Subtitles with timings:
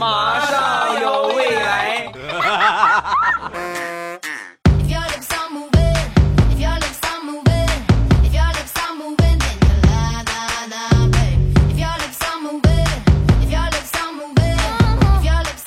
[0.00, 2.10] 马上有未来。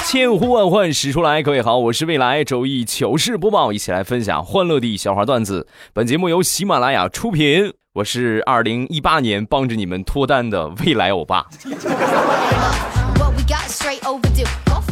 [0.07, 5.67] 千呼万唤始出来，各位好，我是未来周一糗事播报，一起来分享欢乐的小花段子。
[5.93, 11.45] 本节目由喜马拉雅出品，我是二零一八年帮着你们脱单的未来欧巴。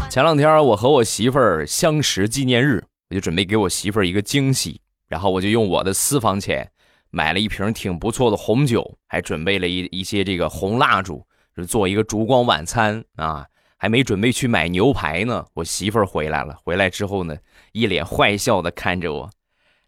[0.10, 6.70] 前两天我和我媳妇儿相识纪念日，我就准备给我媳妇儿一个惊喜，然后我就用我的私房钱
[7.10, 11.26] 买了一瓶挺不错的红酒，还准备了一一些这个红蜡烛，
[11.56, 13.46] 就做一个烛光晚餐啊。
[13.78, 16.58] 还没准备去买牛排呢，我媳妇儿回来了。
[16.64, 17.38] 回来之后呢，
[17.72, 19.32] 一脸坏笑的看着我，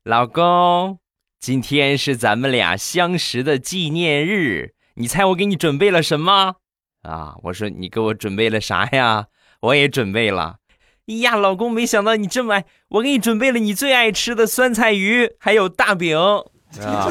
[0.03, 0.97] 老公，
[1.39, 6.55] 今天是咱们俩相识的纪念日，你猜我给你准备了什么？
[7.03, 9.27] 啊，我说你给我准备了啥呀？
[9.61, 10.57] 我也准备了。
[11.05, 16.17] 呀，老公，没想到你这么爱，我给你准备了你最爱吃的酸菜鱼，还有大饼。
[16.17, 17.07] 啊，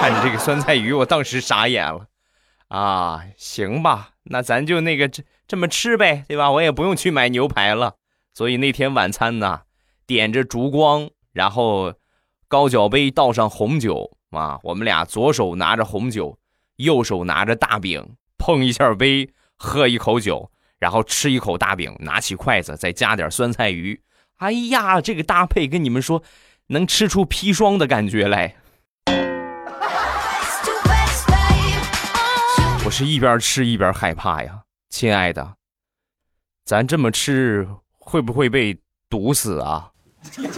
[0.00, 2.06] 看着这个酸菜鱼，我当时傻眼了。
[2.68, 5.22] 啊，行吧，那咱就那个这。
[5.48, 6.50] 这么吃呗，对吧？
[6.50, 7.94] 我也不用去买牛排了。
[8.34, 9.62] 所以那天晚餐呢，
[10.06, 11.94] 点着烛光，然后
[12.48, 16.38] 高脚杯倒上红酒啊，我们俩左手拿着红酒，
[16.76, 24.00] 右手拿着大饼，碰一下杯，喝一口酒，然后吃一口大饼，拿起筷子再加点酸菜鱼。
[24.36, 26.22] 哎呀，这个搭配跟你们说，
[26.68, 28.54] 能吃出砒霜的感觉来。
[32.84, 34.62] 我是一边吃一边害怕呀。
[34.88, 35.56] 亲爱的，
[36.64, 38.78] 咱这么吃会不会被
[39.10, 39.90] 毒死啊？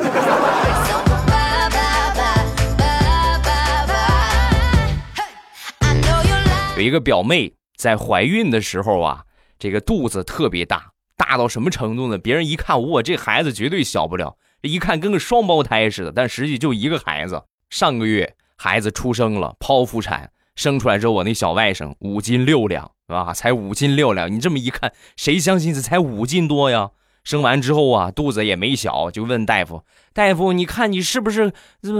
[6.76, 9.24] 有一个表妹在怀孕的时候啊，
[9.58, 12.18] 这个肚子特别大，大到什么程度呢？
[12.18, 17.42] 别人一看，我这孩子绝对小不了，一看跟个双胞胎似的，但实际就一个孩子。
[17.70, 20.30] 上个月孩子出生了，剖腹产。
[20.56, 23.32] 生出来之后，我那小外甥五斤六两，是吧？
[23.32, 26.90] 才五斤六两，你这么一看，谁相信这才五斤多呀？
[27.24, 31.52] 生完之后啊，肚子也没小，就问大夫：“大夫，你看你是不是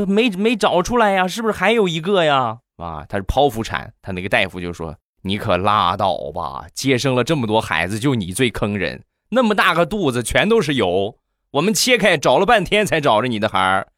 [0.07, 1.27] 没没找出来呀？
[1.27, 11.19] 是不是还有一个呀？”啊，他是剖腹产，他那个大夫就说：“你可拉倒吧，接生了这么多孩子，就你最坑人，那么大个肚子全都是油，
[11.51, 13.89] 我们切开找了半天才找着你的孩儿。”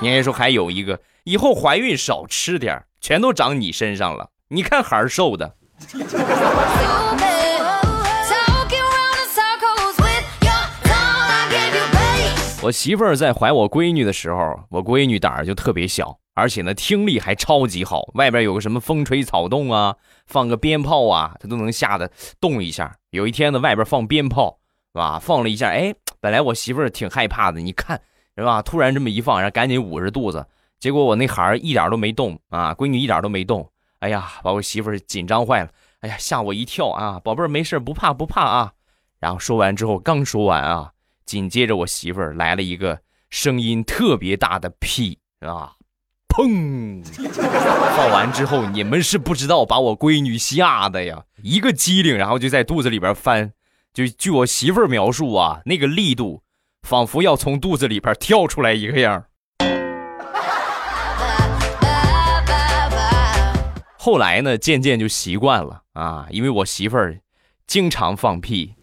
[0.00, 4.30] 你还说还有一个，以后怀孕少吃点全都长你身上了。
[4.48, 5.56] 你看孩儿瘦的。
[12.62, 18.10] 我媳妇儿在怀我闺女的时候，我闺女胆儿就特别小，而且呢听力还超级好。
[18.14, 22.10] 外边有个什么风吹草动啊，放个鞭炮啊，他都能吓得
[22.40, 22.96] 动一下。
[23.10, 24.58] 有一天呢，外边放鞭炮，
[24.92, 25.18] 是吧？
[25.18, 28.00] 放了一下，哎，本来我媳妇儿挺害怕的，你看。
[28.34, 28.62] 是吧？
[28.62, 30.46] 突然这么一放，然后赶紧捂着肚子，
[30.80, 33.70] 结果我那孩儿一点都没动啊，闺女一点都没动。
[33.98, 35.68] 哎呀，把我媳妇儿紧张坏了。
[36.00, 37.20] 哎呀，吓我一跳啊！
[37.22, 38.72] 宝贝儿没事，不怕不怕啊。
[39.20, 40.92] 然后说完之后，刚说完啊，
[41.26, 45.74] 紧接着我媳妇儿来了一个声音特别大的屁啊，
[46.32, 47.02] 砰！
[47.96, 53.52] 放完之后，你们是不知道把我闺女吓的呀，一个机灵，然后就在肚子里边翻。
[53.92, 56.42] 就据我媳妇儿描述啊，那个力度。
[56.82, 59.24] 仿佛要从肚子里边跳出来一个样
[63.96, 67.20] 后来呢，渐渐就习惯了啊，因为我媳妇儿
[67.68, 68.74] 经常放屁。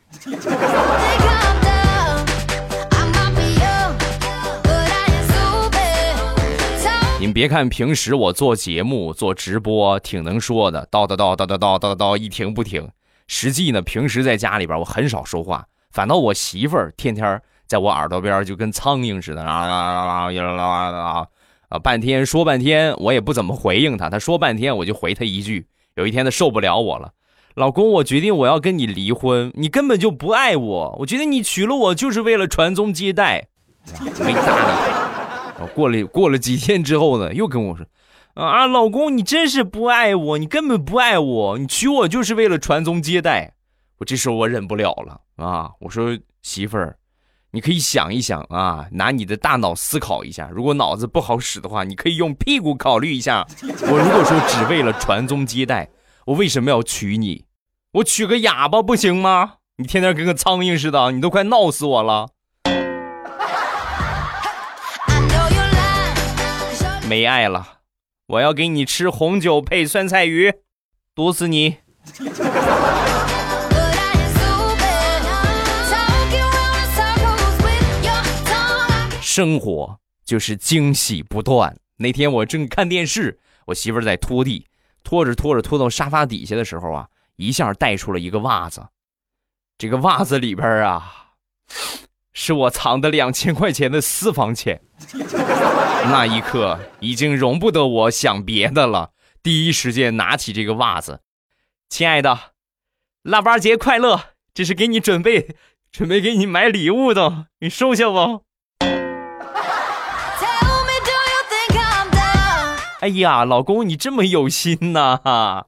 [7.19, 12.89] 你别看平时我做节目、做直播挺能说的，叨叨叨叨叨叨叨叨一停不停。
[13.27, 17.41] 实际呢，平时在家里边我很少说话，反倒我媳妇儿天天。
[17.67, 21.27] 在我耳朵边就跟苍蝇似的啊啊啊啊啊啊啊
[21.67, 21.77] 啊！
[21.77, 24.09] 半天说半天，我也不怎么回应她。
[24.09, 25.67] 她说半天，我就回她一句。
[25.95, 27.11] 有一天她受不了我了，
[27.53, 29.51] 老公，我决定我要跟你离婚。
[29.55, 33.49] 你根本就不爱我，我觉得你娶了我就是为了传宗接代。
[34.19, 35.18] 没 搭
[35.67, 37.85] 过了过了几天之后呢，又跟我说，
[38.33, 43.53] 啊，老公，你真是不爱我，你根本不爱我，你娶我就是为了传宗接代。
[43.97, 46.95] 我这时候我忍不了了啊，我说媳妇儿。
[47.51, 50.47] 你可以想一想啊，拿你的大脑思考一下。
[50.53, 53.43] 如果脑子不好使的话，你可以用屁股考虑一下。
[53.63, 55.89] 我如果说只为了传宗接代，
[56.27, 57.45] 我为什么要娶你？
[57.93, 59.53] 我娶个哑巴不行吗？
[59.77, 62.29] 你天天跟个苍蝇似的，你都快闹死我了。
[67.09, 67.79] 没爱了，
[68.27, 70.53] 我要给你吃红酒配酸菜鱼，
[71.15, 71.77] 毒死你。
[79.19, 81.75] 生活就是惊喜不断。
[81.97, 84.67] 那天我正看电视，我媳妇在拖地，
[85.03, 87.07] 拖着拖着拖到沙发底下的时候啊，
[87.37, 88.87] 一下带出了一个袜子。
[89.79, 91.28] 这个袜子里边啊，
[92.41, 94.79] 是我藏的两千块钱的私房钱。
[96.05, 99.09] 那一刻已经容不得我想别的了，
[99.43, 101.19] 第一时间拿起这个袜子，
[101.89, 102.39] 亲爱的，
[103.23, 104.21] 腊八节快乐！
[104.53, 105.57] 这是给你准备，
[105.91, 108.39] 准备给你买礼物的，你收下吧。
[113.01, 115.65] 哎呀，老公，你这么有心呐！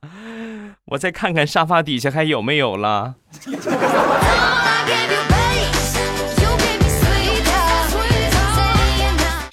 [0.85, 3.15] 我再看看沙发底下还有没有了。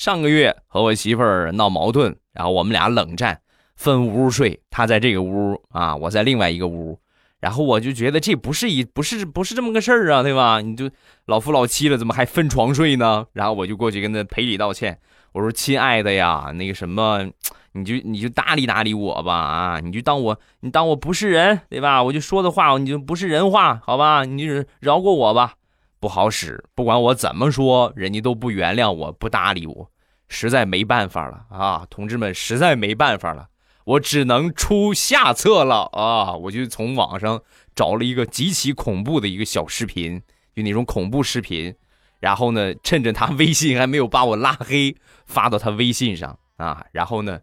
[0.08, 3.42] 上个月和我媳妇儿闹矛盾，然后我们俩冷战，
[3.76, 6.98] 分屋睡，她在这个屋啊，我在另外一个屋。
[7.40, 10.62] 然后我就觉得这不是一不是不是这么个事儿啊，对吧？
[10.62, 10.88] 你就
[11.26, 13.26] 老夫老妻了，怎么还分床睡呢？
[13.34, 14.98] 然后我就过去跟他赔礼道歉，
[15.32, 17.28] 我说：“亲爱的呀，那个什么，
[17.72, 22.02] 你就你就搭理搭理我吧，啊，你就当我你当我不是人，对吧？
[22.02, 24.24] 我就说的话你就不是人话，好吧？
[24.24, 25.52] 你就饶过我吧。
[26.00, 29.90] 不好使，不管我怎么说，人家都不原谅我，不搭理我，
[30.28, 33.48] 实在没办法了啊，同志们，实在没办法了。”
[33.88, 36.34] 我只能出下策了啊！
[36.34, 37.40] 我就从网上
[37.74, 40.20] 找了一个极其恐怖的一个小视频，
[40.54, 41.74] 就那种恐怖视频，
[42.20, 44.94] 然后呢，趁着他微信还没有把我拉黑，
[45.24, 47.40] 发到他微信上啊，然后呢，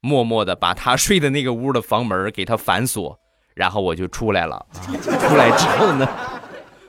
[0.00, 3.18] 默默的把他睡的那个屋的房门给他反锁，
[3.56, 4.64] 然后我就出来了。
[4.70, 6.08] 出来之后呢，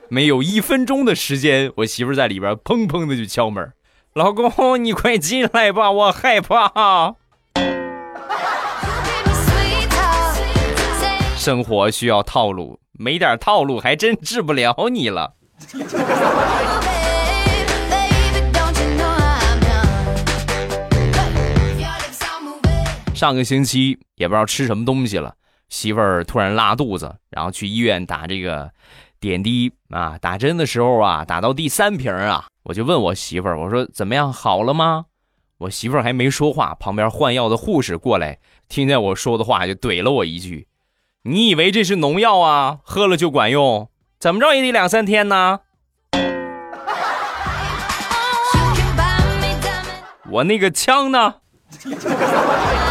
[0.07, 3.74] 没有一分钟的时间，我媳妇在里边砰砰的就敲门，
[4.14, 7.16] 老公你快进来吧， 我害怕。
[11.38, 15.36] 生活需要套路，没点套路还真治不了你了。
[23.14, 25.36] 上个星期也不知道吃什么东西了，
[25.70, 28.72] 媳妇儿突然拉肚子，然后去医院打这个
[29.20, 35.06] 点滴啊，打针的时候啊，打到第三瓶啊，我就问我媳妇儿，我说怎么样，好了吗？
[35.57, 38.38] 我媳妇儿还没说话，旁边换药的护士过来，
[38.68, 40.68] 听见我说的话就怼了我一句。
[41.24, 42.77] 你以为这是农药啊？
[42.83, 43.89] 喝了就管用？
[44.19, 45.62] 怎么着也得两三天呢。
[50.30, 51.38] 我那个枪呢？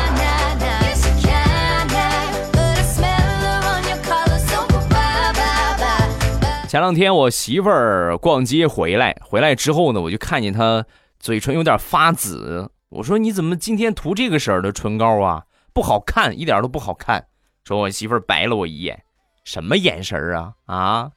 [6.68, 10.84] 前两天我媳妇儿逛街回来，回来之后呢，我就看见她
[11.18, 12.70] 嘴唇有点发紫。
[12.90, 15.44] 我说：“你怎么今天涂这个色儿的唇膏啊？
[15.72, 17.24] 不好看，一点都不好看。”
[17.64, 19.02] 说我媳妇儿白了我一眼，
[19.44, 21.12] 什么眼神啊啊！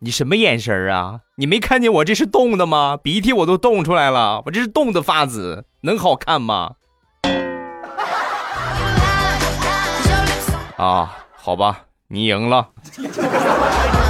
[0.00, 1.20] 你什么眼神啊？
[1.36, 2.98] 你没看见我这是冻的吗？
[3.02, 6.74] 鼻涕我都冻出来了，我这是冻的发紫，能好看吗？
[10.76, 12.68] 啊，好吧，你赢了。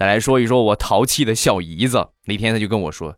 [0.00, 3.16] 再来说一说我淘气的小姨子，那天他就跟我说，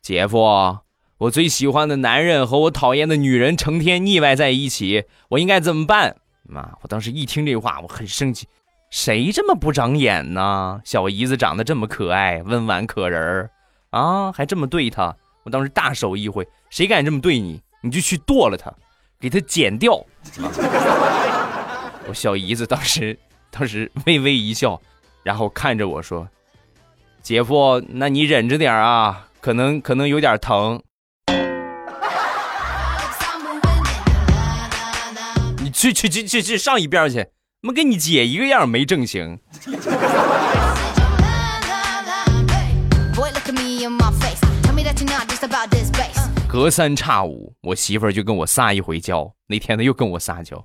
[0.00, 0.78] 姐夫。
[1.18, 6.16] 我最喜欢的男人和我讨厌的女人成天腻歪在一起，我应该怎么办？
[6.44, 6.70] 妈！
[6.80, 8.48] 我当时一听这话，我很生气。
[8.88, 10.80] 谁这么不长眼呢？
[10.86, 13.50] 小姨子长得这么可爱，温婉可人儿
[13.90, 15.14] 啊，还这么对她。
[15.42, 18.72] 我当时大手一挥，谁敢这么对你，你就去剁了他，
[19.20, 20.02] 给他剪掉。
[22.08, 23.18] 我小姨子当时
[23.50, 24.80] 当时微微一笑，
[25.22, 26.28] 然后看着我说
[27.22, 30.82] ：“姐夫，那你忍着点啊，可能可能有点疼。”
[35.62, 37.28] 你去去去去去上一边去！
[37.60, 39.38] 妈跟你姐一个样，没正形。
[46.48, 49.32] 隔三差五，我媳妇儿就跟我撒一回娇。
[49.46, 50.62] 那天她又跟我撒娇，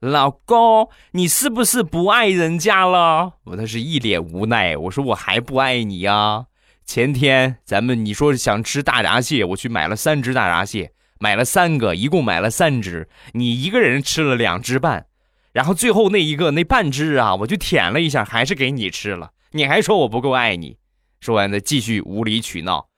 [0.00, 3.34] 老公，你是不是不爱人家了？
[3.44, 4.74] 我那是一脸无奈。
[4.74, 6.46] 我说我还不爱你呀。
[6.86, 10.92] 前天咱们你说想吃大闸蟹，我去买了三只大闸蟹。
[11.18, 15.04] 买了三个，一共买了三只，你一个人吃了两只半，
[15.52, 20.78] 然后最后那一个那半只啊，我就舔了一下，还是给你吃了，你还说我不够爱你。
[21.20, 22.88] 说完呢，继续无理取闹。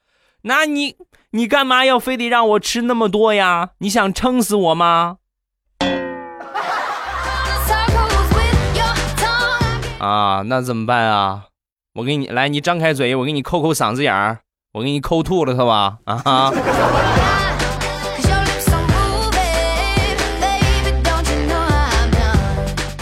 [0.43, 0.95] 那你
[1.33, 3.71] 你干嘛要非得让我吃那么多呀？
[3.79, 5.17] 你想撑死我吗？
[10.03, 11.47] 啊，那怎么办啊？
[11.95, 14.41] 我给你来，你张开嘴，我给你抠抠嗓子眼儿，
[14.73, 15.99] 我给你抠吐了是吧？
[16.07, 16.51] 啊！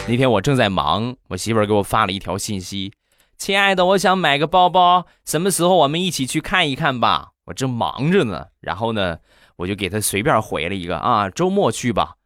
[0.06, 2.92] 那天我正在忙，我媳妇儿给我发了一条信息
[3.38, 9.16] ：“亲爱的，我想买个包包，什么时候我们一起去看一看吧？”我正忙着呢，然后呢，
[9.56, 12.16] 我就给她随便回了一个：“啊，周末去吧。”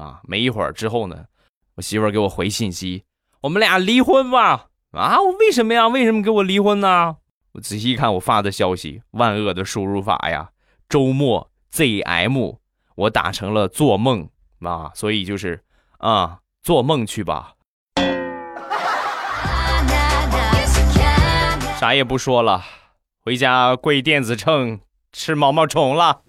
[0.00, 1.26] 啊，没一会儿之后呢，
[1.74, 3.04] 我媳妇儿给我回信息。
[3.42, 5.88] 我们俩离婚吧。”啊，我为什么呀？
[5.88, 7.16] 为什么给我离婚呢？
[7.52, 10.50] 我仔细一看我发的消息，万恶的输入法呀，
[10.88, 12.58] 周末 ZM，
[12.94, 14.28] 我打成了做梦
[14.60, 15.62] 啊，所以就是
[15.98, 17.54] 啊，做梦去吧，
[21.80, 22.62] 啥也不说了，
[23.24, 24.80] 回家跪电子秤
[25.10, 26.20] 吃毛毛虫了。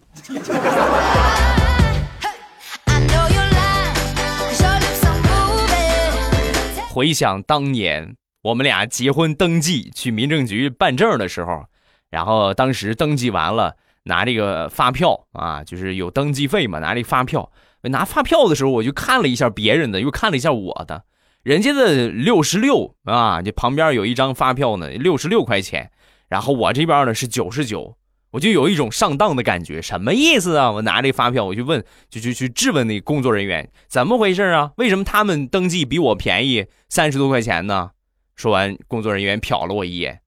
[6.93, 8.15] 回想当年。
[8.43, 11.65] 我们俩结婚登记去民政局办证的时候，
[12.11, 17.51] 然后当时登记完了，拿这个发票啊，就是有登记费嘛，拿这发票。
[17.83, 21.05] 拿发票的时候，我就看了一下别人的，又看了一下我的，
[21.41, 25.89] 人家的六十六啊，这旁边有一张发票呢，六十六块钱，
[26.27, 27.97] 然后我这边呢是九十九，
[28.33, 30.71] 我就有一种上当的感觉，什么意思啊？
[30.71, 34.71] 我拿这发票，我去问，就去去质问那工作人员，怎么回事啊？
[34.77, 37.91] 为什么他们登记比我便宜三十多块钱呢？
[38.35, 40.21] 说完，工作人员瞟了我一眼，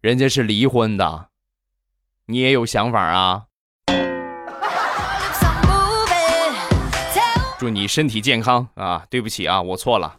[0.00, 1.26] 人家是离婚的，
[2.28, 3.42] 你也有想法啊？
[7.58, 9.04] 祝你身体健康啊！
[9.10, 10.16] 对不起啊，我错了。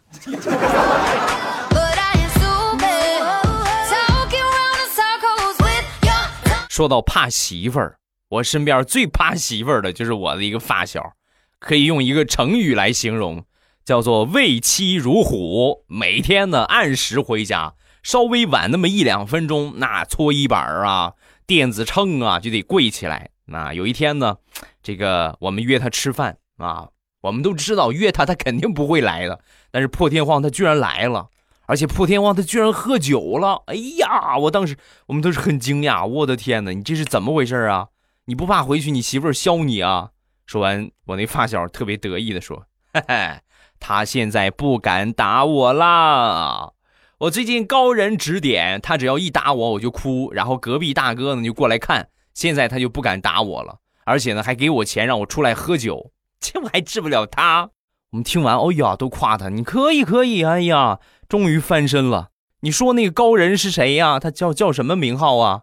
[6.80, 7.98] 说到怕媳妇儿，
[8.30, 11.12] 我身边最怕媳妇儿的就是我的一个发小，
[11.58, 13.44] 可以用一个成语来形容。
[13.84, 21.12] 叫做畏妻如虎，每天呢按时回家，稍微晚那么一两分钟，那搓衣板啊、
[21.46, 23.28] 电子秤啊就得跪起来。
[23.44, 24.38] 那有一天呢，
[24.82, 26.88] 这个我们约他吃饭啊，
[27.20, 31.28] 我们都知道约他他肯定不会来的，但是破天荒他居然来了，
[31.70, 33.62] 而且破天荒他居然喝酒了。
[33.66, 37.86] 哎呀，我当时我们都是很惊讶，我的天哪，你这是怎么回事啊？
[38.24, 40.10] 你不怕回去你媳妇儿削你啊？
[40.46, 43.40] 说完，我那发小特别得意的说：“嘿嘿。”
[43.78, 46.72] 他现在不敢打我啦！
[47.18, 52.08] 我最近高人指点，他只要一打我，我就哭，然后隔壁大哥呢就过来看。
[52.34, 56.10] 现在他就不敢打我了，而且呢还给我钱让我出来喝酒，
[56.40, 57.70] 这我还治不了他。
[58.10, 60.98] 我们听完，哦呀，都夸他，你可以可以，哎呀，
[61.30, 62.30] 终于翻身了。
[62.62, 64.18] 你说那个高人是谁呀？
[64.18, 65.62] 他叫叫什么名号啊？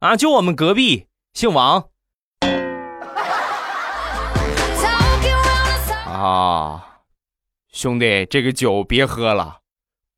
[0.00, 1.84] 啊，就我们隔壁，姓王。
[6.04, 6.84] 啊。
[7.72, 9.58] 兄弟，这个酒别喝了，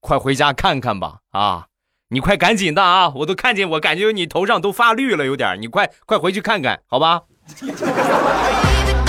[0.00, 1.19] 快回家看看吧！
[1.31, 1.67] 啊，
[2.09, 3.11] 你快赶紧的啊！
[3.17, 7.23] 我都看见，我感觉你头上都发绿了，有点，你快快回去看看，好吧？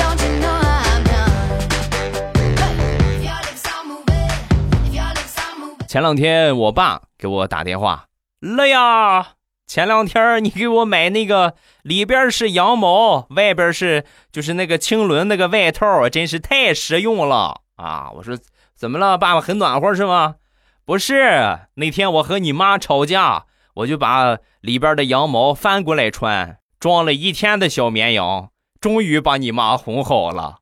[5.87, 8.07] 前两天我爸给我打电话
[8.41, 17.61] 了呀，前两天你给我买那个里边是羊毛，外边是就是那个青纶那个外套，真是太实用了。
[17.77, 18.11] 啊！
[18.15, 18.37] 我说
[18.75, 19.17] 怎么了？
[19.17, 20.35] 爸爸很暖和是吗？
[20.83, 28.49] 不是，那天我和你妈吵架，我就把里边的羊毛翻过来穿，装了一天的小绵羊，
[28.81, 30.57] 终于把你妈哄好了。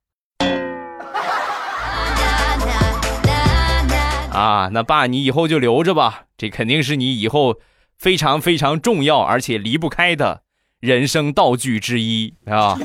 [4.35, 7.57] 啊，那爸，你以后就留着吧，这肯定是你以后
[7.97, 10.41] 非常非常重要而且离不开的
[10.81, 12.77] 人生道具之一啊。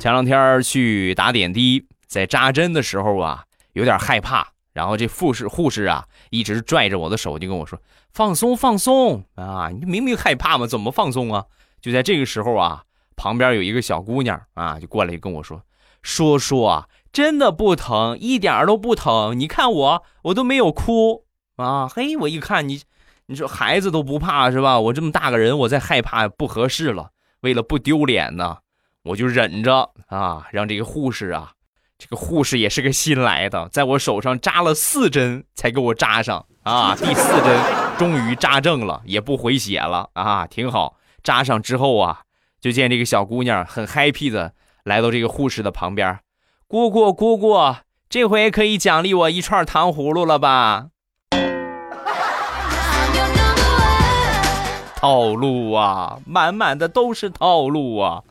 [0.00, 4.48] 前两天去打点滴，在扎针的时候啊，有点害怕。
[4.72, 7.78] 然后这护士护士啊，一直拽着我的手，就跟我说
[8.12, 9.68] ：“放松，放松啊！
[9.68, 11.44] 你明明害怕嘛，怎么放松啊？”
[11.82, 12.82] 就在这个时候啊，
[13.20, 15.60] 旁边有一个小姑娘啊，就过来跟我说
[16.00, 19.38] ：“说说，真的不疼，一点都不疼。
[19.38, 21.86] 你看我，我都没有哭啊！
[21.86, 22.80] 嘿，我一看你，
[23.26, 24.80] 你说孩子都不怕是吧？
[24.80, 27.10] 我这么大个人，我再害怕不合适了。
[27.42, 28.56] 为了不丢脸呢。”
[29.02, 31.52] 我就忍着啊，让这个护士啊，
[31.96, 36.94] 这个护士也是个新来的，在我手上扎了四针才给我扎上啊。
[37.00, 37.58] 第四针
[37.98, 40.96] 终于扎正了，也不回血了啊，挺好。
[41.22, 42.20] 扎上之后啊，
[42.60, 44.52] 就见这个小姑娘很 happy 的
[44.84, 46.18] 来到这个护士的旁边，
[46.66, 47.56] 姑姑姑姑，
[48.10, 50.88] 这回可以奖励我一串糖葫芦了吧？
[54.96, 58.22] 套路啊，满满的都是套路啊！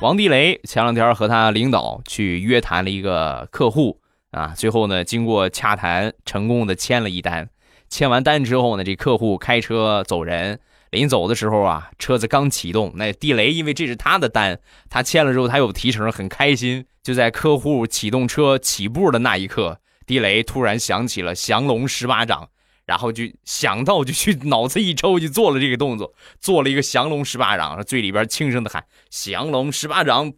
[0.00, 4.00] 王地雷前两天和他领导去约谈了一个客户
[4.32, 7.48] 啊，最后呢，经过洽谈，成功的签了一单。
[7.88, 10.58] 签完单之后呢，这客户开车走人。
[10.90, 14.60] 临走的时候啊，车子刚启动，那地雷因为这是他的单，
[14.90, 16.84] 他签了之后他有提成，很开心。
[17.02, 22.48] 就在客户启动车起步的那一刻，地雷突然想起了降龙十八掌，
[22.84, 30.32] 然后就想到就去脑子一抽就做了这个动作，做了一个降龙十八掌，嘴里边轻声的喊降龙十八掌，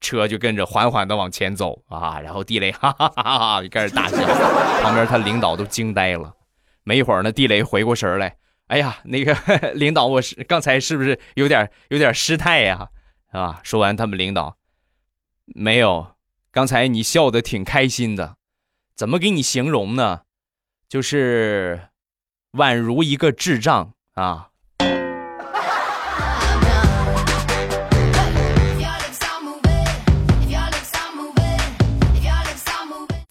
[0.00, 4.16] 车就跟着缓缓的往前走啊，然后地雷哈哈哈哈就开始大笑，
[4.82, 6.34] 旁边他领导都惊呆了。
[6.82, 8.36] 没一会儿呢，地雷回过神来。
[8.68, 9.34] 哎呀，那个
[9.74, 12.88] 领导，我是刚才是不是有点有点失态呀？
[13.32, 14.56] 啊，说完，他们领导
[15.44, 16.14] 没有，
[16.50, 18.36] 刚才你笑的挺开心的，
[18.96, 20.22] 怎么给你形容呢？
[20.88, 21.88] 就是
[22.52, 24.49] 宛如一个智障啊。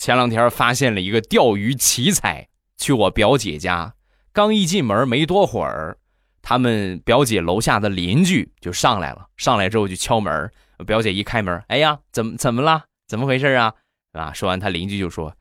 [0.10, 2.48] 前两天发现了一个钓鱼奇才，
[2.80, 3.94] 去我表姐家。
[4.34, 6.00] 刚一进门没多会儿，
[6.42, 9.28] 他们表姐楼下的邻居就上来了。
[9.38, 10.52] 上来之后就敲门，
[10.88, 12.86] 表姐一开门，哎呀，怎么怎么了？
[13.08, 13.76] 怎么回事啊？
[14.14, 14.34] 啊！
[14.34, 15.32] 说完，他邻居就说：“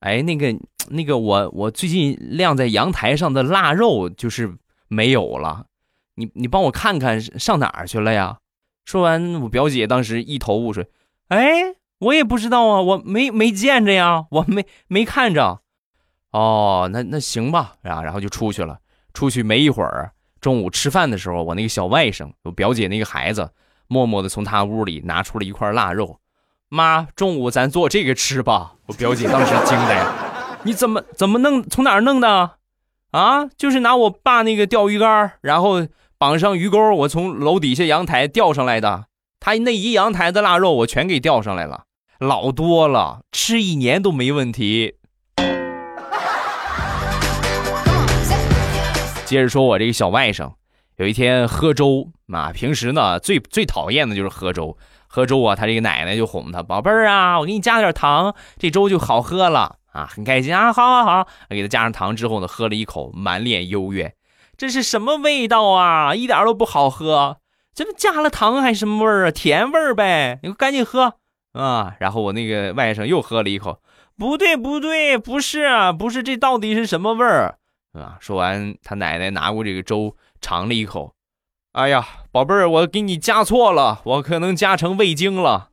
[0.00, 0.54] 哎，那个
[0.90, 4.58] 那个，我我最近晾在阳台上的腊肉就是
[4.88, 5.64] 没有了，
[6.16, 8.40] 你你帮我看看上哪儿去了呀？”
[8.84, 10.86] 说完，我表姐当时一头雾水，
[11.28, 15.60] 哎，我也不知道啊，我没没见着呀，我没没看着。
[16.30, 18.78] 哦，那那行吧，然后然后就出去了。
[19.14, 23.50] 出去没一会儿，中午吃饭的时候，我那个小外甥，我表姐那个孩子，
[23.88, 26.20] 默默的从他屋里拿出了一块腊肉。
[26.68, 28.74] 妈，中午咱做这个吃吧。
[28.86, 31.62] 我表姐当时惊呆了， 你怎么怎么弄？
[31.62, 32.58] 从哪儿弄的？
[33.10, 35.86] 啊，就是拿我爸那个钓鱼竿，然后
[36.18, 39.06] 绑上鱼钩，我从楼底下阳台钓上来的。
[39.40, 41.84] 他那一阳台的腊肉，我全给钓上来了，
[42.18, 44.96] 老多了，吃一年都没问题。
[49.24, 50.54] 接着说，我这个小外甥，
[50.96, 54.76] 有一天喝粥啊，平时呢最最讨厌的就是喝粥。
[55.06, 64.12] 喝粥啊，他这个奶奶就哄他，宝贝儿啊，我给你加点糖，这粥就好喝了啊，很开心啊，好好好，给他加上糖之后呢，喝了一口，满脸幽怨，
[64.56, 66.16] 这是什么味道啊？
[66.16, 67.36] 一点都不好喝，
[67.72, 69.30] 这不加了糖还是什么味儿啊？
[69.30, 71.14] 甜味儿呗，你赶紧喝
[71.52, 71.94] 啊！
[71.98, 73.80] 然后我那个外甥又喝了一口，
[74.16, 77.58] 不对不对，不是不是，这到底是什么味儿？
[77.92, 78.16] 啊！
[78.20, 81.14] 说完，他奶奶拿过这个粥尝了一口，
[81.72, 85.70] 哎呀，宝贝儿，我给你加错了，我可能加成味精了。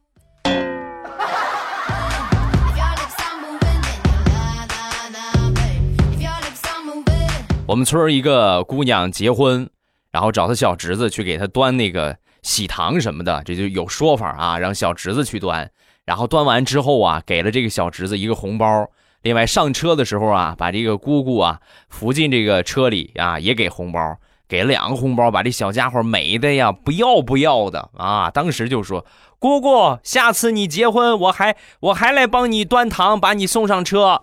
[7.67, 9.67] 我们村一个姑娘结婚，
[10.11, 15.67] 然后找她小侄子去给她端那个喜糖什么的，这就有说法啊，让小侄子去端。
[16.05, 18.87] 然后端完之后啊，给了这个小侄子一个红包。
[19.23, 23.99] 另外上车的时候啊，把这个姑姑啊扶进这个车里啊，也给红包，
[24.47, 28.29] 给了两个红包，把这小家伙美的呀不要不要的啊！
[28.29, 29.03] 当时就说
[29.39, 34.21] ：“姑姑，下次你结婚，我还我还来帮你端糖，把你送上车啊！”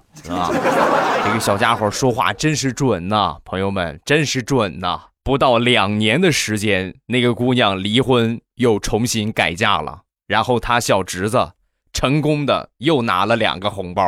[1.24, 5.00] 这个小家伙说话真是准呐，朋友们，真是准呐！
[5.24, 11.52] 不到两年的时间，那个姑娘离婚又重新改嫁了，然后他小侄子
[11.92, 14.02] 成功的又拿了两个红包。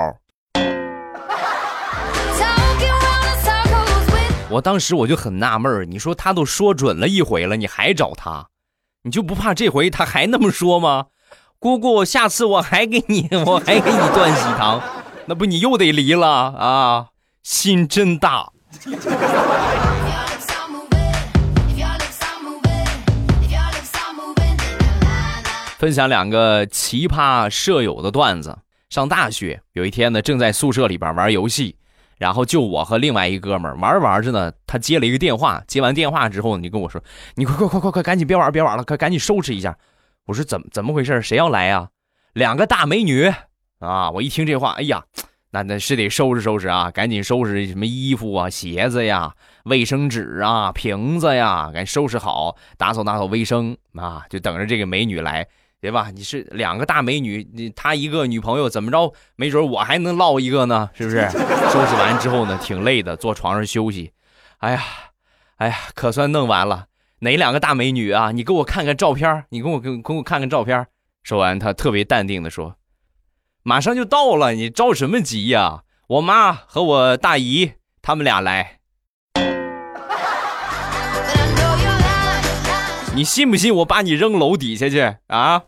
[4.50, 8.48] 我当时我就很纳闷儿，你说他都说准了一回了，你还找他，
[9.05, 11.07] 你就不怕这回他还那么说吗？
[11.61, 14.83] 姑姑，下次我还给你，我还给你断喜糖，
[15.27, 17.07] 那不你又得离了啊？
[17.44, 18.50] 心真大。
[25.85, 28.57] 分享两个奇葩舍友的段子。
[28.88, 31.77] 上大学有一天呢，正在宿舍里边玩游戏。
[32.16, 39.77] 然后就我和另外一哥们儿玩玩着呢，他接了一个电话，接完电话之后，你跟我说，你快快快快快，赶紧别玩别玩了，快赶紧收拾一下。
[40.25, 41.20] 我说怎么怎么回事？
[41.20, 41.90] 谁要来呀？
[42.33, 43.31] 两个大美女
[43.81, 44.11] 啊！
[44.11, 45.05] 我一听这话，哎呀，
[45.51, 55.47] 那那是得收拾收拾啊，赶紧收拾什么衣服啊、鞋子呀、卫生纸啊、瓶子呀，赶紧收拾好，打扫打扫卫生啊，就等着这个美女来。
[55.85, 56.11] 对吧？
[56.14, 59.12] 你是两个大美女，你她一个女朋友，怎么着？
[59.37, 61.29] 没准我还能落一个呢，是不是？
[61.29, 64.11] 收拾完之后呢，挺累的，坐床上休息。
[64.61, 64.83] 哎呀，
[65.57, 66.87] 哎呀，可算弄完了。
[67.18, 68.31] 哪两个大美女啊？
[68.31, 70.87] 你给我看看照片，你给我给给我看看照片。
[71.23, 72.77] 说完，他特别淡定的说
[73.62, 75.83] ：“马上就到了，你着什么急呀？
[76.09, 78.79] 我妈和我大姨他们俩来。”
[83.14, 85.62] 你信不信我把你扔楼底下去啊？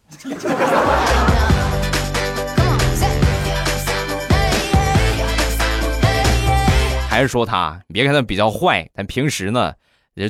[7.09, 7.81] 还是说他？
[7.87, 9.73] 你别看他比较坏，但平时呢，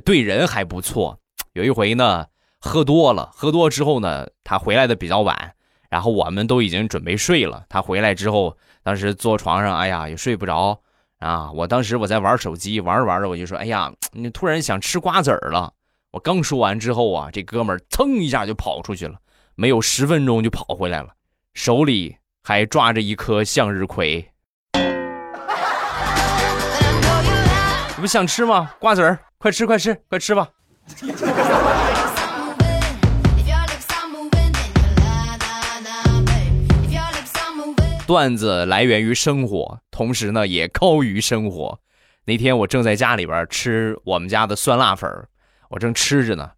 [0.04, 1.18] 对人还不错。
[1.54, 2.26] 有一回呢，
[2.60, 5.54] 喝多了，喝多之后呢，他回来的比较晚，
[5.88, 7.64] 然后我们都已经准备睡了。
[7.70, 10.78] 他回来之后，当时坐床上，哎呀，也睡不着
[11.18, 11.50] 啊。
[11.50, 15.72] 我当时我在玩手机，玩着玩着，我就说，哎呀，你突然想吃瓜子儿了。
[16.16, 19.18] 我刚说完之后啊，这哥们儿噌一下就跑出去了，
[19.54, 21.10] 没有十分钟就跑回来了，
[21.52, 24.26] 手里还抓着一颗向日葵。
[24.72, 24.80] 你
[28.00, 28.72] 不想吃吗？
[28.78, 30.48] 瓜子儿，快吃快吃快吃吧！
[38.06, 41.78] 段子来源于生活，同时呢也高于生活。
[42.24, 45.10] 那天我正在家里边吃我们家的酸辣粉，
[45.70, 46.50] 我正吃着呢。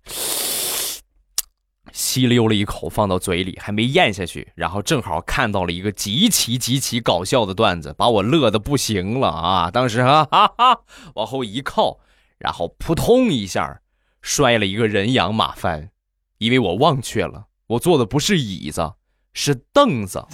[1.92, 9.71] 吸溜了一口，放到嘴里，还没咽下去，然后正好看到了一个极其极其搞笑的段子，把我乐的不行了啊！
[9.71, 10.81] 当时哈哈哈，
[11.14, 11.99] 往后一靠，
[12.38, 13.81] 然后扑通一下
[14.23, 15.90] 摔了一个人仰马翻，
[16.38, 18.92] 因为我忘却了，我坐的不是椅子，
[19.33, 20.25] 是凳子。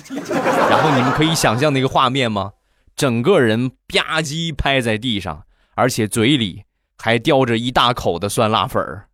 [0.69, 2.53] 然后你们可以想象那个画面吗？
[2.95, 6.65] 整个人吧唧拍在地上，而且嘴里
[7.05, 9.07] 还叼着一大口的酸辣粉儿。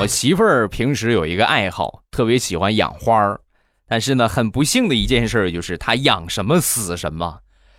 [0.00, 3.38] 我媳妇儿平时有一个爱好，特别喜欢养花儿，
[3.86, 7.38] 但是呢，很不幸的一件事就是她养什么死什么。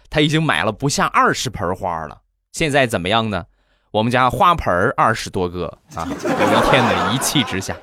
[0.09, 2.21] 她已经买了不下二十盆花了，
[2.53, 3.43] 现在怎么样呢？
[3.91, 6.07] 我们家花盆二十多个啊！
[6.07, 7.75] 有一天呢，一气之下，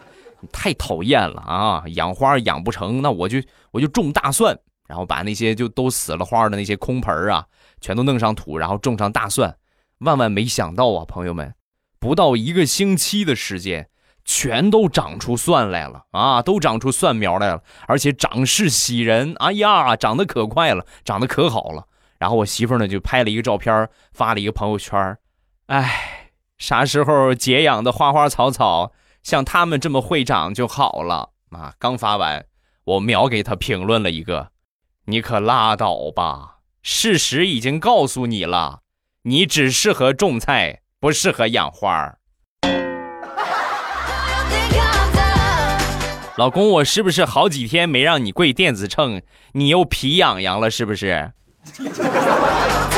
[0.52, 1.84] 太讨厌了啊！
[1.88, 3.38] 养花养不成，那我就
[3.70, 7.46] 我就种大蒜，然后把那些就都死了花的那些空盆啊，
[7.80, 9.56] 全都弄上土，然后种上大蒜。
[9.98, 11.54] 万万没想到啊，朋友们，
[11.98, 13.88] 不到一个星期的时间。
[14.26, 16.40] 全都长出蒜来了啊！
[16.40, 19.34] 都长出蒜苗来了，而且长势喜人。
[19.36, 21.86] 哎呀，长得可快了，长得可好了。
[22.18, 25.18] 然后我媳妇呢就拍了一个照片，发了一个朋友圈。
[25.66, 28.92] 哎，啥时候姐养的花花草草
[29.24, 31.72] 像他们这么会长就好了啊！
[31.78, 32.44] 刚发完，
[32.84, 34.50] 我秒给他评论了一个
[35.06, 36.58] ：“你可拉倒吧！
[36.82, 38.80] 事实已经告诉你了，
[39.22, 42.16] 你只适合种菜，不适合养花。
[46.36, 50.70] ”老公，我是不是好几天没让你跪电子秤，你又皮痒痒了？
[50.70, 51.32] 是不是？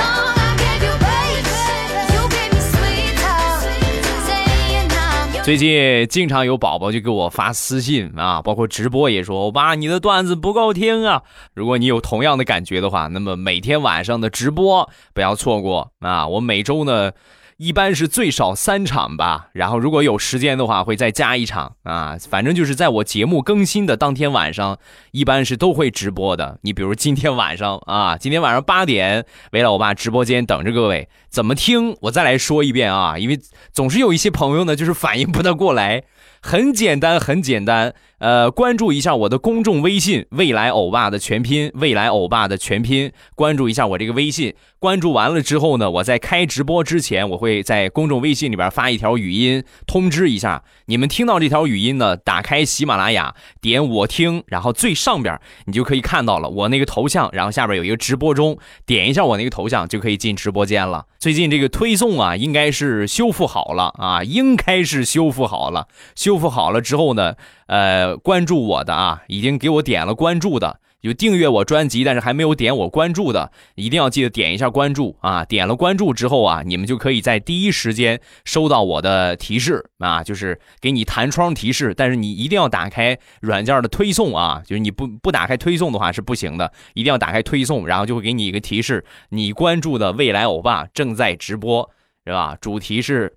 [5.46, 11.22] 最近经常有宝宝就给我发私信啊，包括直播也说：“欧巴，你的段子不够听啊！”
[11.54, 16.26] 如果你有同样的感觉的话，那么每天晚上的直播不要错过啊！
[16.26, 17.12] 我每周呢。
[17.58, 24.78] 一般是最少三场吧，然后如果有时间的话会再加一场啊，反正就是在我节目更新的当天晚上，
[25.12, 26.58] 一般是都会直播的。
[26.62, 31.96] 你比如今天晚上啊，今天晚上八点，为了我爸直播间等着各位，怎么听？
[32.02, 33.40] 我再来说一遍啊，因为
[33.72, 36.02] 总是有一些朋友呢，就是反应不得过来。
[36.46, 37.92] 很简单，很简单。
[38.18, 44.54] 呃，关注一下我的公众微信“未来欧巴”的全拼“未来欧巴”的全拼，关注一下我这个微信。
[44.78, 51.08] 关注完了之后呢，我在开直播之前，我会在公众微信里边发一条语音通知一下你们。
[51.08, 58.56] 听到这条语音呢，打开喜马拉雅，点我听，然后最上边你就可以看到了我那个头像，然后下边有一个直播中，
[58.86, 61.06] 点一下我那个头像就可以进直播间了。
[61.18, 65.88] 最近这个推送啊，应该是修复好了啊，应该是修复好了。
[66.14, 67.34] 修复好了之后呢？
[67.66, 75.44] 呃，关注我的啊，已经给我点了关注的，有订阅我专辑，但是还没有点我关注的，一定要记得点一下关注啊！
[75.44, 91.88] 点了关注之后啊，你们就可以在第一时间收到我的提示啊，就是给你弹窗提示，但是你一定要打开软件的推送啊，就是你不不打开推送的话是不行的，一定要打开推送，然后就会给你一个提示，你关注的未来欧巴正在直播，
[92.26, 92.58] 是吧？
[92.60, 93.36] 主题是。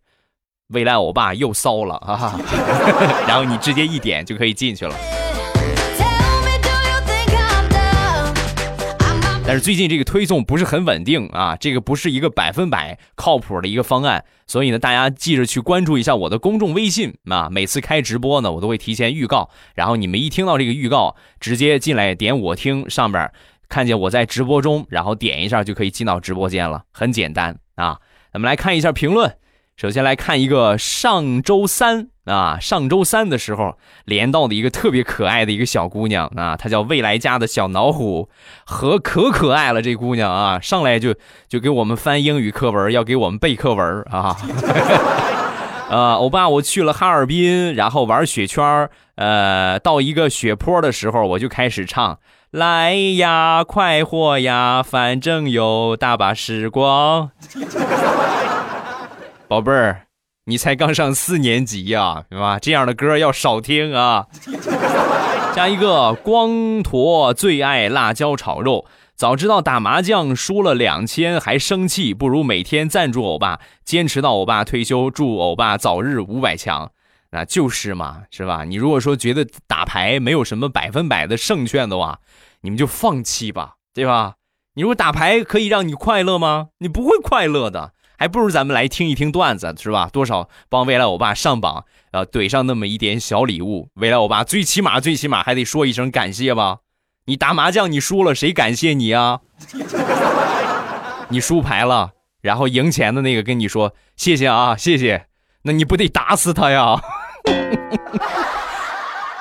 [0.72, 2.40] 未来欧巴又骚了啊！
[3.28, 4.94] 然后你直接一点就可以进去了。
[9.50, 17.50] 但是最近这个推送不是很稳定啊，这个不是一个百分百靠谱的一个方案，所以呢，大家记着去关注一下我的公众微信啊。
[17.50, 23.32] 每次开直播呢，我都会提前预告，然后你们一听到这个预告，直接进来点我听上边
[23.68, 27.98] 看见我在直播中，然后点一下就可以进到直播间了，很简单啊。
[28.32, 29.36] 咱们来看一下评论。
[29.80, 38.28] 首先来看一个上周三啊，上周三的时候连到的一个特别可爱的一个小姑娘啊，她叫未来家的小老虎，
[38.66, 41.16] 和可可爱了这姑娘啊，上来就
[41.48, 44.36] 就给我们翻英语课文，要给我们背课文啊。
[45.90, 52.20] 呃，欧巴，我去了哈尔滨，然后玩雪圈呃，到一个雪坡的时候，我就开始唱
[52.52, 57.32] ：“来呀，快活呀，反正有大把时光。”
[59.50, 60.06] 宝贝儿，
[60.46, 62.60] 你才刚上四年级呀，是吧？
[62.60, 64.28] 这样的歌要少听啊。
[65.56, 68.86] 加一个光驼最爱辣椒炒肉。
[69.16, 76.92] 早知道打麻将输了两千还生气，不如每天赞助欧巴，坚持到欧巴退休，祝欧巴早日五百强。
[77.32, 78.66] 那就是嘛，是吧？
[78.66, 82.20] 你如果说觉得打牌没有什么百分百的胜券的话，
[82.62, 84.36] 你们就放弃吧，对吧？
[84.76, 86.68] 你如果打牌可以让你快乐吗？
[86.78, 90.10] 你不会快乐的，还不如咱们来听一听段子，是吧？
[90.12, 96.80] 多少帮未来欧巴上榜，呃，怼上那么一点小礼物，未来欧巴最起码最起码还得说一声感谢吧。
[97.28, 99.40] 你打麻将你输了，谁感谢你啊？
[101.30, 105.28] 你输牌了，然后赢钱的那个跟你说谢谢啊，谢谢，
[105.62, 107.02] 那你不得打死他呀？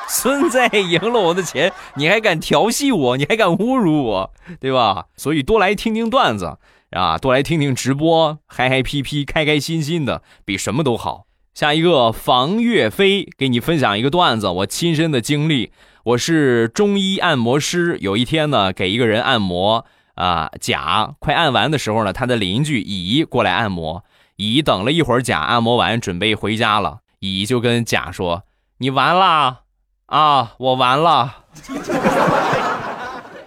[0.08, 3.16] 孙子赢了我的钱，你还敢调戏我？
[3.16, 4.30] 你还敢侮辱我？
[4.60, 5.06] 对吧？
[5.16, 6.58] 所以多来听听段子
[6.90, 11.26] 啊，多来听听直播，嗨嗨皮皮，开开心心的，比什么都好。
[11.52, 15.72] 下一个房岳飞给你分享一个段子，我亲身的经历。
[16.04, 24.02] 我是中医按摩师，有一天呢，给一个人按摩啊，甲快按完的时候呢，他的邻居乙过来按摩，
[24.36, 28.44] 乙等了一会儿，甲按摩完准备回家了，乙就跟甲说
[28.78, 29.60] ：“你完了
[30.06, 31.44] 啊，我完了。”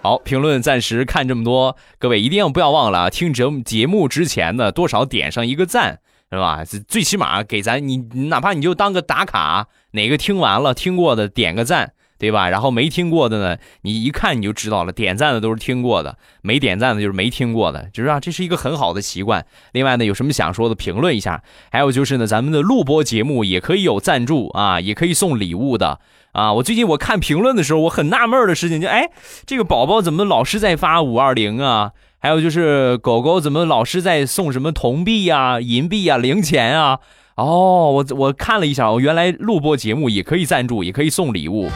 [0.02, 6.64] 好，评论暂时看这么多，各位一定要不要忘了，听节目节目之前呢，多少点上一个赞，是吧？
[6.88, 11.92] 最起码给咱你哪怕你就当个打卡，哪个听完了听过的点个赞。
[12.22, 12.48] 对吧？
[12.48, 14.92] 然后没听过的呢，你一看你就知道了。
[14.92, 19.44] 点赞的都是听过的，没点赞的就是没听过的，就是啊这是一个很好的习惯。
[19.72, 21.42] 另外呢，有什么想说的，评论一下。
[21.72, 25.98] 还有就是呢，咱们的录播节目也可以有赞助啊，也可以送礼物的
[26.30, 26.52] 啊。
[26.52, 29.10] 我最近我看评论的时候，我很纳闷的事情就，哎，
[29.44, 31.90] 这个宝宝怎么老是在发五二零啊？
[32.20, 37.00] 还有就是狗狗怎么老是在送什么铜币呀、银币呀、零钱啊？
[37.34, 41.70] 哦，我我看了一下，我原来录播节目也可以赞助，也可以送礼物。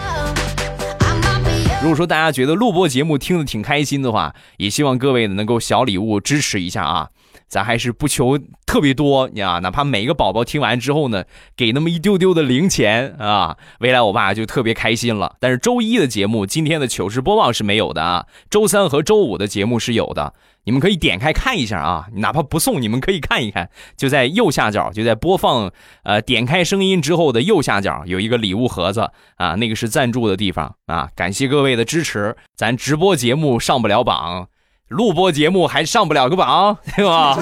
[1.87, 7.11] 如果说大家觉得录播节目听得挺开心的话，也希望各位能够小礼物支持一下啊！
[7.46, 11.22] 咱还是不求特别多，你啊，哪怕每个宝宝听完之后呢，
[11.57, 15.37] 给那么一丢丢的零钱啊，未来我爸就特别开心了。
[15.38, 20.35] 但是周一的节目，今天的糗事播报是没有的啊，周三和周五的节目是有的。
[20.66, 25.70] 你们可以点开看一下啊，哪怕不送，你们可以看一看，就在右下角，就在播放，
[26.02, 34.48] 呃，点开声音之后的右下角有一个礼物盒子啊，那个是赞助的地方啊，感谢各位的支持，咱直播节目上不了榜，
[34.88, 37.38] 录播节目还上不了个榜，对吧？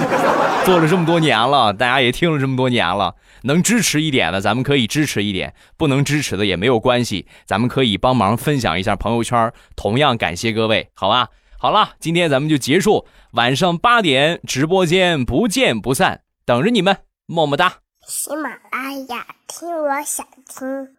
[0.63, 11.29] 做了这么多年了，大家也听了这么多年了，能支持一点的，咱们可以支持一点；不能支持的也没有关系，咱们可以帮忙分享一下朋友圈，同样感谢各位，好吧？
[11.65, 13.07] 好了，今天咱们就结束。
[13.31, 17.77] 晚上八点直播间不见不散，等着你们，么么哒。
[18.07, 20.94] 喜马拉雅听，我想听。